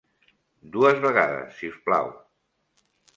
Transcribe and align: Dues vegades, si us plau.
Dues 0.75 1.01
vegades, 1.03 1.51
si 1.59 1.69
us 1.73 1.77
plau. 1.91 2.09